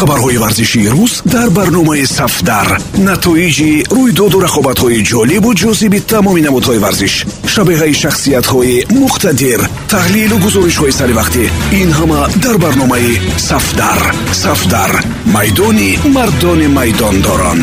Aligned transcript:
хабарҳои 0.00 0.38
варзишии 0.44 0.88
рӯз 0.94 1.12
дар 1.34 1.48
барномаи 1.58 2.04
сафдар. 2.18 2.68
Натоиҷи 3.08 3.70
рӯйдоду 3.96 4.38
рақобатҳои 4.46 5.04
ҷолибу 5.10 5.50
ҷозиби 5.62 6.00
тамоми 6.12 6.42
намудҳои 6.46 6.82
варзиш 6.84 7.14
шабеҳаи 7.52 7.94
шахсиятҳои 8.02 8.76
муқтадир 9.02 9.60
таҳлилу 9.92 10.36
гузоришҳои 10.44 10.96
саривақтӣ 11.00 11.44
ин 11.80 11.90
ҳама 11.98 12.20
дар 12.44 12.56
барномаи 12.64 13.12
сафдар. 13.48 14.00
Сафдар 14.44 14.92
майдони 15.34 15.90
мардони 16.16 16.68
майдондорон. 16.78 17.60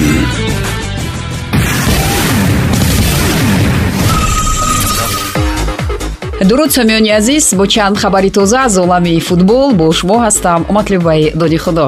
Дуруд 6.50 6.72
самиёни 6.78 7.12
азиз 7.20 7.46
бо 7.58 7.66
чанд 7.74 7.98
хабари 8.02 8.30
тоза 8.38 8.60
аз 8.68 8.78
олами 8.84 9.20
футбол 9.20 9.70
бо 9.80 9.86
шумо 9.98 10.18
ҳастам. 10.26 10.60
Матлубаи 10.78 11.32
доди 11.42 11.58
худо 11.58 11.88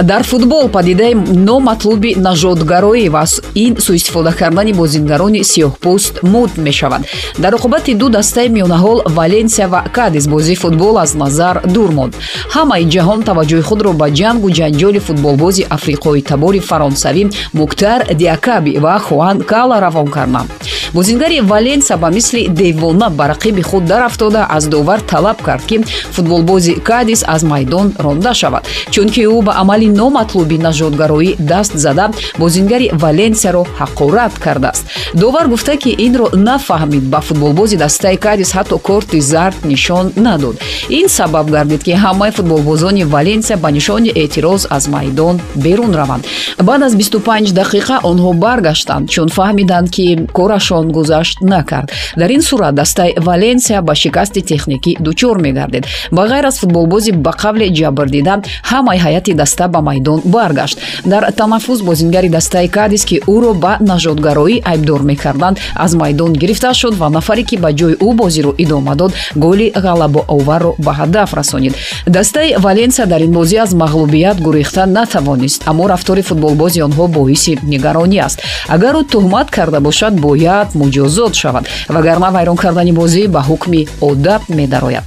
дар 0.00 0.22
футбол 0.24 0.68
падидаи 0.68 1.14
номатлуби 1.14 2.14
нажодгароӣ 2.16 3.08
ва 3.08 3.24
ин 3.54 3.80
суистифода 3.80 4.32
кардани 4.32 4.72
бозингарони 4.72 5.42
сиёҳпӯст 5.42 6.22
муд 6.22 6.50
мешавад. 6.56 7.02
Дар 7.38 7.54
оқубати 7.54 7.94
ду 7.94 8.08
дастаи 8.08 8.48
миёнаҳол 8.48 9.02
валенсия 9.06 9.68
ва 9.68 9.84
кадис 9.92 10.26
бозии 10.28 10.54
футбол 10.54 10.98
аз 10.98 11.14
назар 11.14 11.62
дур 11.64 11.90
монд 11.90 12.14
ҳамаи 12.54 12.84
ҷаҳон 12.94 13.20
таваҷҷӯҳи 13.28 13.62
худро 13.62 13.92
ба 13.92 14.06
ҷангу 14.10 14.48
ҷанҷоли 14.58 15.00
футболбози 15.00 15.66
африқои 15.76 16.22
табори 16.22 16.60
фаронсавӣ 16.60 17.22
муктар 17.54 18.00
диакаби 18.14 18.78
ва 18.78 18.98
хуан 18.98 19.40
кала 19.40 19.80
равон 19.80 20.08
карданд. 20.16 20.50
Бозингари 20.94 21.40
валенсия 21.40 21.96
ба 21.96 22.10
мисли 22.10 22.48
девона 22.48 23.10
ба 23.10 23.24
рақиби 23.32 23.62
худ 23.62 23.84
дарафтода 23.84 24.46
аз 24.50 24.66
довар 24.68 25.00
талаб 25.00 25.42
кард 25.42 25.64
ки 25.66 25.76
футболбози 26.12 26.74
кадис 26.74 27.24
аз 27.26 27.42
майдон 27.42 27.94
ронда 27.98 28.34
шавад. 28.34 28.64
Чунки 28.90 29.20
ӯ 29.26 29.42
ба 29.42 29.52
амали 29.56 29.85
амали 29.86 29.98
номатлуби 29.98 30.58
нажодгароӣ 30.58 31.36
даст 31.38 31.76
зада 31.76 32.10
бозингари 32.38 32.90
валенсияро 32.92 33.66
ҳақорат 33.78 34.38
кардааст. 34.38 34.84
Довар 35.14 35.46
гуфта 35.48 35.76
ки 35.76 35.90
инро 35.98 36.26
нафаҳмид 36.32 37.04
ба 37.12 37.20
футболбози 37.20 37.76
дастаи 37.76 38.16
кадис 38.16 38.52
ҳатто 38.52 38.78
корти 38.78 39.20
зард 39.20 39.64
нишон 39.64 40.12
надод. 40.16 40.56
Ин 40.88 41.08
сабаб 41.08 41.50
гардид 41.50 41.82
ки 41.84 41.90
ҳамаи 41.92 42.30
футболбозони 42.30 43.04
валенсия 43.04 43.56
ба 43.56 43.70
нишони 43.70 44.10
эътироз 44.14 44.66
аз 44.70 44.88
майдон 44.88 45.40
берун 45.54 45.94
раванд. 45.94 46.24
Баъд 46.62 46.82
аз 46.82 46.92
25 46.94 47.52
дақиқа 47.60 47.96
онҳо 48.04 48.32
баргаштанд 48.34 49.08
чун 49.08 49.28
фаҳмиданд 49.28 49.90
ки 49.90 50.26
корашон 50.32 50.92
гузашт 50.92 51.40
накард. 51.40 51.92
Дар 52.16 52.30
ин 52.30 52.42
сурат 52.42 52.74
дастаи 52.74 53.14
валенсия 53.18 53.82
ба 53.82 53.94
шикасти 53.94 54.42
техникӣ 54.42 54.96
дучор 55.00 55.36
мегардид 55.38 55.84
ба 56.12 56.22
ғайр 56.30 56.44
аз 56.46 56.58
футболбози 56.60 57.12
ба 57.12 57.32
қавле 57.42 57.66
ҷабрдида 57.78 58.34
ҳамаи 58.70 58.98
ҳайати 58.98 59.34
даста 59.34 59.68
ба 59.76 59.82
майдон 59.82 60.20
баргашт. 60.24 60.78
Дар 61.04 61.32
танаффус 61.32 61.80
бозингари 61.82 62.28
дастаи 62.28 62.68
кадис 62.68 63.04
ки 63.04 63.16
ӯро 63.34 63.52
ба 63.54 63.72
нажодгароӣ 63.80 64.62
айбдор 64.64 65.02
мекарданд 65.10 65.58
аз 65.74 65.94
майдон 65.94 66.32
гирифта 66.32 66.74
шуд 66.74 66.94
ва 67.00 67.08
нафаре 67.16 67.42
ки 67.42 67.56
ба 67.56 67.70
ҷои 67.72 67.94
ӯ 68.06 68.14
бозиро 68.20 68.52
идома 68.58 68.94
дод 68.94 69.12
голи 69.44 69.66
ғалабаоварро 69.84 70.72
ба 70.78 70.92
ҳадаф 71.00 71.34
расонид. 71.34 71.74
Дастаи 72.06 72.56
валенсия 72.58 73.06
дар 73.06 73.20
ин 73.20 73.32
бозӣ 73.32 73.56
аз 73.64 73.70
мағлубият 73.82 74.40
гурехта 74.40 74.86
натавонист 74.86 75.62
аммо 75.70 75.88
рафтори 75.88 76.22
футболбози 76.22 76.80
онҳо 76.82 77.06
боиси 77.08 77.58
нигаронӣ 77.72 78.18
аст. 78.26 78.38
Агар 78.68 78.94
ӯ 79.00 79.02
туҳмат 79.12 79.48
карда 79.56 79.80
бошад 79.80 80.14
бояд 80.26 80.68
муҷозот 80.80 81.32
шавад 81.40 81.64
вагарна 81.88 82.28
вайрон 82.36 82.56
кардани 82.56 82.92
бозӣ 83.00 83.22
ба 83.34 83.40
ҳукми 83.48 83.80
одаб 84.00 84.42
медарояд 84.58 85.04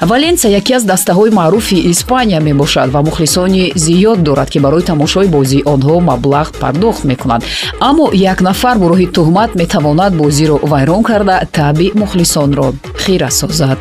валенсия 0.00 0.50
яке 0.50 0.74
аз 0.74 0.84
дастаҳои 0.84 1.30
маъруфи 1.30 1.90
испания 1.90 2.40
мебошад 2.40 2.90
ва 2.90 3.02
мухлисони 3.02 3.72
зиёд 3.74 4.22
дорад 4.22 4.50
ки 4.50 4.58
барои 4.58 4.82
тамошои 4.82 5.28
бозии 5.28 5.62
онҳо 5.64 6.00
маблағ 6.10 6.46
пардохт 6.60 7.04
мекунанд 7.04 7.44
аммо 7.80 8.10
як 8.12 8.40
нафар 8.40 8.76
бо 8.78 8.86
роҳи 8.92 9.12
туҳмат 9.16 9.50
метавонад 9.54 10.12
бозиро 10.16 10.56
вайрон 10.62 11.02
карда 11.02 11.36
таъби 11.52 11.92
мухлисонро 11.94 12.66
хира 13.04 13.30
созад 13.30 13.78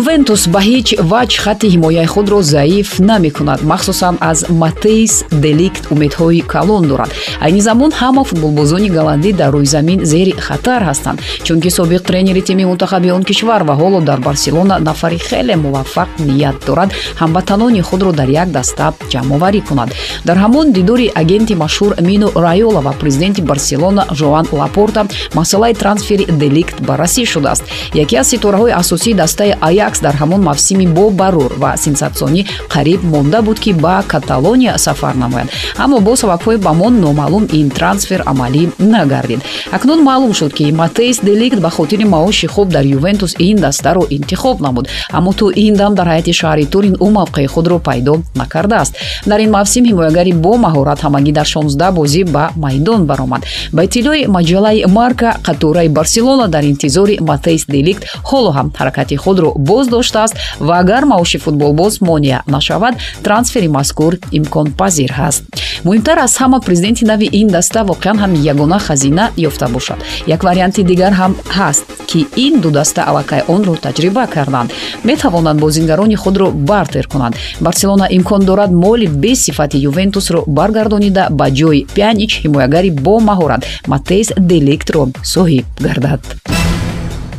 ювентус 0.00 0.42
ба 0.54 0.60
ҳеҷ 0.68 0.88
ваҷ 1.10 1.30
хатти 1.44 1.66
ҳимояи 1.74 2.06
худро 2.14 2.38
заиф 2.54 2.88
намекунад 3.10 3.60
махсусан 3.72 4.14
аз 4.30 4.38
матеис 4.62 5.14
деликт 5.44 5.82
умедҳои 5.94 6.40
калон 6.52 6.82
дорад. 6.90 7.10
Айни 7.44 7.60
замон 7.68 7.90
ҳама 8.00 8.22
футболбозони 8.30 8.88
голландӣ 8.96 9.30
дар 9.40 9.50
рӯи 9.56 9.68
замин 9.74 9.98
зери 10.12 10.32
хатар 10.46 10.82
ҳастанд 10.88 11.18
чунки 11.46 11.70
собиқ 11.78 12.02
тренери 12.08 12.42
тими 12.48 12.64
мунтахаби 12.70 13.10
он 13.16 13.22
кишвар 13.28 13.62
ва 13.68 13.74
ҳоло 13.80 14.00
дар 14.08 14.20
барселона 14.28 14.74
нафари 14.88 15.18
хеле 15.28 15.54
муваффақ 15.64 16.08
ният 16.28 16.56
дорад 16.66 16.90
ҳамватанони 17.22 17.82
худро 17.88 18.12
дар 18.12 18.28
як 18.42 18.48
даста 18.58 18.86
ҷамъоварӣ 19.12 19.60
кунад. 19.68 19.90
Дар 20.28 20.36
ҳамон 20.44 20.66
дидори 20.76 21.06
агенти 21.22 21.54
машҳур 21.64 21.92
мино 22.08 22.28
райола 22.46 22.80
ва 22.86 22.92
президенти 23.00 23.42
барселона 23.50 24.02
жоан 24.18 24.46
лапорта 24.52 25.02
масъалаи 25.38 25.74
трансфери 25.82 26.24
деликт 26.42 26.76
баррасӣ 26.88 27.22
шудааст. 27.32 27.64
Яке 28.02 28.16
аз 28.22 28.26
ситораҳои 28.32 28.72
асосии 28.82 29.14
дастаи 29.22 29.52
аякс 29.82 30.00
дар 30.00 30.14
ҳамон 30.22 30.40
мавсими 30.48 30.86
бо 30.86 31.04
барур 31.10 31.52
ва 31.62 31.70
сенсатсионӣ 31.84 32.42
қариб 32.74 33.00
монда 33.12 33.42
буд 33.42 33.58
ки 33.64 33.72
ба 33.84 33.94
каталония 34.12 34.78
сафар 34.78 35.14
намояд 35.14 35.48
аммо 35.76 36.00
бо 36.00 36.12
сабабҳои 36.22 36.56
ба 36.66 36.72
мон 36.72 36.94
номаълум 37.00 37.44
ин 37.52 37.70
трансфер 37.70 38.20
амалӣ 38.26 38.62
нагардид. 38.78 39.40
Акнун 39.72 40.02
маълум 40.02 40.32
шуд 40.34 40.52
ки 40.54 40.72
матеис 40.72 41.20
деликт 41.20 41.60
ба 41.60 41.70
хотири 41.70 42.04
маоши 42.04 42.46
хуб 42.46 42.68
дар 42.68 42.84
ювентус 42.84 43.34
ин 43.38 43.56
дастаро 43.56 44.02
интихоб 44.10 44.60
намуд. 44.60 44.88
Аммо 45.10 45.32
то 45.32 45.50
ин 45.50 45.74
дам 45.74 45.94
дар 45.94 46.06
ҳайати 46.06 46.32
шаҳри 46.40 46.66
турин 46.66 46.94
ӯ 46.94 47.06
мавқеи 47.18 47.46
худро 47.46 47.78
пайдо 47.78 48.14
накардааст. 48.34 48.94
Дар 49.26 49.40
ин 49.40 49.50
мавсим 49.50 49.84
ҳимоягари 49.84 50.32
бо 50.32 50.52
маҳорат 50.56 51.00
ҳамагӣ 51.00 51.32
дар 51.32 51.46
16 51.46 51.90
бозӣ 51.92 52.24
ба 52.24 52.50
майдон 52.56 53.06
баромад. 53.06 53.42
Ба 53.72 53.84
иттилои 53.84 54.26
маҷаллаи 54.26 54.84
марка 54.86 55.36
қатораи 55.46 55.88
барселона 55.88 56.48
дар 56.48 56.62
интизори 56.62 57.18
матеис 57.20 57.64
деликт 57.66 58.02
ҳоло 58.30 58.50
ҳам 58.56 58.68
ҳаракати 58.78 59.16
худро 59.16 59.52
боз 59.68 59.84
доштааст 59.94 60.34
ва 60.66 60.74
агар 60.82 61.04
маоши 61.12 61.38
футболбоз 61.38 62.00
монеа 62.00 62.38
нашавад 62.46 62.94
трансфери 63.22 63.68
мазкур 63.68 64.12
имконпазир 64.38 65.10
ҳаст. 65.20 65.42
Муҳимтар 65.86 66.16
аз 66.26 66.32
ҳама 66.40 66.58
президенти 66.66 67.04
нави 67.04 67.26
ин 67.40 67.48
даста 67.56 67.80
воқеан 67.90 68.16
ҳам 68.22 68.32
ягона 68.52 68.78
хазина 68.78 69.24
ёфта 69.48 69.66
бошад. 69.68 69.98
Як 70.26 70.40
варианти 70.48 70.82
дигар 70.90 71.12
ҳам 71.20 71.32
ҳаст 71.58 71.84
ки 72.10 72.20
ин 72.36 72.54
ду 72.62 72.70
даста 72.70 73.00
аллакай 73.10 73.42
онро 73.54 73.74
таҷриба 73.86 74.24
карданд. 74.34 74.70
Метавонанд 75.04 75.60
бозингарони 75.60 76.16
худро 76.22 76.46
бартер 76.50 77.06
кунанд. 77.12 77.34
Барселона 77.60 78.06
имкон 78.10 78.42
дорад 78.44 78.70
моли 78.84 79.06
бесифати 79.06 79.78
ювентусро 79.78 80.44
баргардонида 80.46 81.24
ба 81.30 81.46
ҷои 81.58 81.86
пянич 81.96 82.32
ҳимоягари 82.42 82.90
бо 82.90 83.14
маҳорат 83.28 83.62
матеис 83.92 84.28
делектро 84.52 85.02
соҳиб 85.34 85.64
гардад 85.86 86.20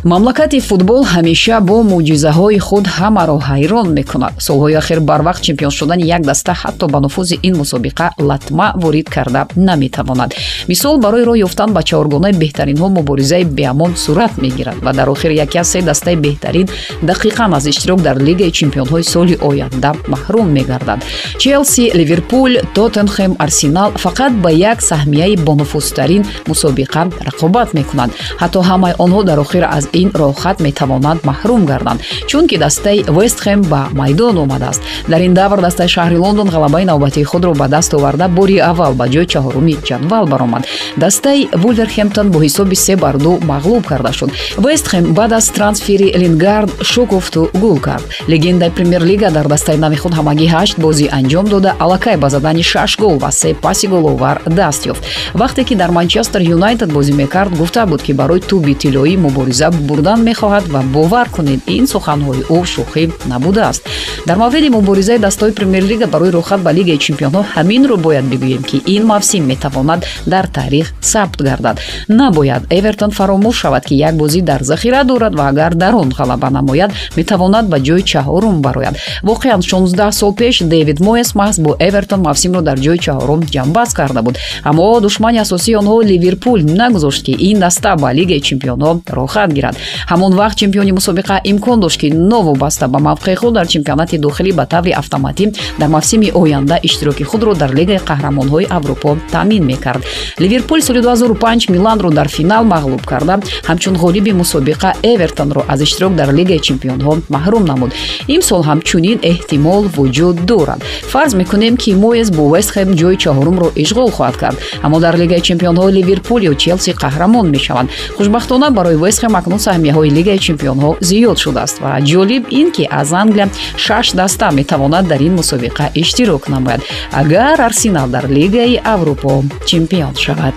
мамлакати 0.05 0.59
футбол 0.59 1.03
ҳамеша 1.13 1.57
бо 1.61 1.77
мӯъҷизаҳои 1.91 2.59
худ 2.67 2.85
ҳамаро 2.97 3.37
ҳайрон 3.49 3.87
мекунад. 3.97 4.33
Солҳои 4.47 4.75
ахир 4.81 4.99
барвақт 5.09 5.41
чемпион 5.47 5.71
шудани 5.71 6.03
як 6.17 6.21
даста 6.29 6.53
ҳатто 6.61 6.85
ба 6.93 6.99
нуфузи 7.05 7.39
ин 7.47 7.53
мусобиқа 7.61 8.07
латма 8.29 8.67
ворид 8.75 9.07
карда 9.15 9.47
наметавонад. 9.55 10.29
Мисол 10.67 10.95
барои 11.05 11.23
роҳ 11.29 11.37
ёфтан 11.47 11.69
ба 11.75 11.81
чаҳоргонаи 11.89 12.33
беҳтаринҳо 12.41 12.87
муборизаи 12.97 13.43
беамон 13.43 13.91
сурат 13.95 14.33
мегирад 14.43 14.77
ва 14.85 14.91
дар 14.93 15.07
охир 15.07 15.31
яке 15.45 15.57
аз 15.59 15.67
се 15.67 15.81
дастаи 15.81 16.15
беҳтарин 16.15 16.67
дақиқан 17.09 17.55
аз 17.57 17.65
иштирок 17.71 18.01
дар 18.01 18.17
лигаи 18.27 18.51
чемпионҳои 18.59 19.03
соли 19.03 19.35
оянда 19.49 19.91
маҳрум 20.13 20.47
мегардад. 20.57 20.99
Челси 21.41 21.91
ливерпул 21.99 22.51
тоттенхем 22.75 23.31
арсенал 23.39 23.89
фақат 24.05 24.33
ба 24.43 24.51
як 24.51 24.79
саҳмияи 24.81 25.35
бонуфузтарин 25.47 26.23
мусобиқа 26.51 27.01
рақобат 27.29 27.69
мекунанд 27.77 28.11
ҳатто 28.41 28.59
ҳамаи 28.69 28.93
онҳо 29.05 29.23
дар 29.29 29.39
охир 29.45 29.63
аз 29.77 29.85
ин 30.01 30.09
роҳхат 30.21 30.57
метавонанд 30.59 31.19
маҳрум 31.29 31.65
гарданд 31.65 32.01
чунки 32.27 32.57
дастаи 32.57 33.03
вестхем 33.07 33.61
ба 33.61 33.81
майдон 33.91 34.37
омадааст. 34.37 34.81
Дар 35.07 35.21
ин 35.21 35.33
давр 35.33 35.61
дастаи 35.61 35.87
шаҳри 35.87 36.17
лондон 36.17 36.49
ғалабаи 36.49 36.85
навбатии 36.85 37.23
худро 37.23 37.53
ба 37.53 37.67
даст 37.67 37.93
оварда 37.93 38.27
бори 38.27 38.57
аввал 38.57 38.93
ба 38.93 39.05
ҷои 39.07 39.25
чаҳоруми 39.33 39.75
ҷадвал 39.87 40.25
баромад. 40.27 40.63
Дастаи 40.97 41.49
вулверхемптон 41.61 42.31
бо 42.31 42.39
ҳисоби 42.39 42.75
се 42.75 42.95
бар 42.95 43.17
ду 43.17 43.39
мағлуб 43.51 43.83
карда 43.85 44.13
шуд. 44.13 44.31
Вестхем 44.57 45.13
баъд 45.13 45.31
аз 45.31 45.49
трансфери 45.49 46.13
лингард 46.21 46.71
шукуфту 46.83 47.49
гул 47.53 47.79
кард. 47.79 48.05
Легендаи 48.27 48.69
премер-лига 48.69 49.31
дар 49.31 49.47
дастаи 49.47 49.77
нави 49.77 49.95
худ 49.95 50.13
ҳамагӣ 50.13 50.47
ҳашт 50.55 50.75
бозӣ 50.79 51.05
анҷом 51.17 51.45
дода 51.53 51.75
аллакай 51.79 52.17
ба 52.17 52.29
задани 52.29 52.63
шаш 52.63 52.97
гол 52.97 53.17
ва 53.17 53.31
се 53.31 53.53
паси 53.53 53.87
головар 53.87 54.41
даст 54.45 54.85
ёфт. 54.85 55.03
Вақте 55.33 55.63
ки 55.63 55.75
дар 55.75 55.91
манчестер 55.91 56.41
юнайтед 56.41 56.89
бозӣ 56.93 57.13
мекард 57.13 57.57
гуфта 57.57 57.85
буд 57.85 58.01
ки 58.01 58.13
барои 58.13 58.39
туби 58.39 58.73
тиллоӣ 58.75 59.17
мубориза 59.17 59.69
бурдан 59.89 60.19
мехоҳад 60.29 60.65
ва 60.73 60.81
бовар 60.95 61.27
кунед. 61.35 61.59
Ин 61.77 61.85
суханҳои 61.93 62.41
ӯ 62.55 62.59
шӯхӣ 62.73 63.03
набудааст. 63.31 63.81
Дар 64.27 64.37
мавриди 64.37 64.69
муборизаи 64.69 65.19
дастаҳои 65.25 65.53
премер-лига 65.59 66.07
барои 66.07 66.31
рохат 66.37 66.61
ба 66.65 66.71
лигаи 66.77 66.97
чемпионҳо 67.05 67.41
ҳаминро 67.53 67.95
бояд 68.05 68.25
бигӯем 68.31 68.63
ки 68.69 68.77
ин 68.95 69.03
мавсим 69.05 69.43
метавонад 69.51 70.05
дар 70.25 70.45
таърих 70.47 70.93
сабт 71.01 71.39
гардад. 71.47 71.79
Набояд 72.07 72.63
эвертон 72.69 73.11
фаромӯш 73.17 73.55
шавад 73.61 73.83
ки 73.85 73.95
як 73.95 74.15
бозӣ 74.21 74.41
дар 74.41 74.61
захира 74.63 75.03
дорад 75.03 75.33
ва 75.35 75.47
агар 75.51 75.73
дар 75.75 75.93
он 75.95 76.09
ғалаба 76.19 76.49
намояд 76.49 76.91
метавонад 77.17 77.65
ба 77.67 77.77
ҷои 77.79 78.03
чаҳорум 78.11 78.61
барояд. 78.61 78.95
Воқеан 79.23 79.61
16 79.61 80.11
сол 80.11 80.33
пеш 80.33 80.59
дэвид 80.59 80.99
моес 80.99 81.29
маҳз 81.35 81.59
бо 81.59 81.75
эвертон 81.79 82.21
мавсимро 82.21 82.61
дар 82.61 82.77
ҷои 82.79 82.99
чаҳорум 83.05 83.41
ҷамъбаст 83.53 83.93
карда 83.93 84.21
буд. 84.21 84.37
Аммо 84.63 84.99
душмани 84.99 85.39
асосии 85.39 85.75
онҳо 85.75 86.03
ливерпул 86.11 86.59
нагузошт 86.81 87.23
ки 87.25 87.33
ин 87.49 87.59
даста 87.59 87.95
ба 87.95 88.09
лигаи 88.13 88.41
чемпионҳо 88.41 88.91
рохат 89.17 89.53
гирад 89.53 89.72
ҳамон 90.11 90.33
вақт 90.39 90.55
чемпиони 90.55 90.91
мусобиқа 90.91 91.41
имкон 91.43 91.79
дошт 91.79 91.99
ки 92.01 92.07
новобаста 92.11 92.87
ба 92.87 92.99
мавқеи 92.99 93.35
худ 93.35 93.53
дар 93.53 93.67
чемпионати 93.67 94.17
дохилӣ 94.17 94.51
ба 94.53 94.65
таври 94.65 94.91
автоматӣ 94.91 95.53
дар 95.79 95.89
мавсими 95.89 96.31
оянда 96.33 96.79
иштироки 96.83 97.23
худро 97.23 97.55
дар 97.55 97.71
лигаи 97.73 97.99
қаҳрамонҳои 98.09 98.67
аврупо 98.69 99.17
таъмин 99.31 99.63
мекард. 99.65 100.03
Ливерпул 100.39 100.81
соли 100.81 101.01
2005 101.01 101.71
миланро 101.71 102.09
дар 102.11 102.27
финал 102.27 102.63
мағлуб 102.65 103.05
карда. 103.05 103.39
Ҳамчун 103.67 103.95
ғолиби 103.97 104.31
мусобиқа 104.31 104.93
эвертонро 105.03 105.65
аз 105.67 105.81
иштирок 105.81 106.15
дар 106.15 106.33
лигаи 106.33 106.59
чемпионҳо 106.59 107.21
маҳрум 107.29 107.65
намуд. 107.65 107.91
Имсол 108.27 108.63
ҳам 108.63 108.81
чунин 108.81 109.19
эҳтимол 109.21 109.83
вуҷуд 109.95 110.45
дорад. 110.45 110.81
Фарз 111.11 111.33
мекунем 111.33 111.77
ки 111.77 111.93
моес 111.93 112.29
бо 112.31 112.49
вестхэм 112.53 112.89
ҷои 112.95 113.17
чаҳорумро 113.23 113.67
ишғол 113.83 114.11
хоҳад 114.11 114.35
кард. 114.37 114.57
Аммо 114.81 114.99
дар 114.99 115.15
лигаи 115.17 115.41
чемпионҳо 115.41 115.85
ливерпул 115.97 116.41
ё 116.51 116.53
челси 116.55 116.91
қаҳрамон 116.91 117.47
мешаванд. 117.55 117.89
Хушбахтона 118.17 118.71
барои 118.71 118.95
вестхэм 118.95 119.35
акнун 119.35 119.59
саҳмияҳои 119.65 120.13
лигаи 120.17 120.39
чемпионҳо 120.47 120.89
зиёд 121.09 121.37
шудааст 121.43 121.77
ва 121.83 121.91
ҷолиб 122.11 122.43
ин 122.59 122.67
ки 122.75 122.83
аз 122.99 123.09
англия 123.21 123.47
шаш 123.85 124.07
даста 124.19 124.47
метавонад 124.59 125.05
дар 125.11 125.21
ин 125.27 125.33
мусобиқа 125.39 125.85
иштирок 126.01 126.43
намояд 126.53 126.81
агар 127.21 127.57
арсенал 127.69 128.07
дар 128.15 128.25
лигаи 128.37 128.81
аврупо 128.93 129.33
чемпион 129.69 130.13
шавад. 130.23 130.55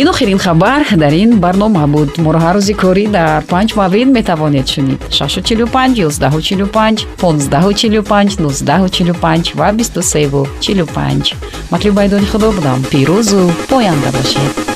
Ин 0.00 0.08
охирин 0.08 0.38
хабар 0.38 0.82
дар 1.02 1.12
ин 1.12 1.40
барнома 1.40 1.86
буд. 1.86 2.10
Моро 2.24 2.38
ҳар 2.38 2.56
рӯзи 2.58 2.74
корӣ 2.82 3.06
дар 3.16 3.42
панҷ 3.52 3.70
маврид 3.80 4.08
метавонед 4.18 4.66
шунид. 4.68 5.00
645 5.10 5.98
145 5.98 7.06
1545 7.22 8.36
1945 8.38 9.54
ва 9.58 9.72
2345 9.72 11.34
матлубайдони 11.70 12.26
худо 12.26 12.52
будам. 12.52 12.84
Пирӯзу 12.92 13.50
поянда 13.68 14.10
бошед 14.16 14.75